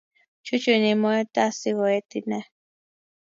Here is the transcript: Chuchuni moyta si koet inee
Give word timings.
Chuchuni 0.45 0.91
moyta 1.01 1.43
si 1.59 1.69
koet 1.77 2.09
inee 2.19 2.45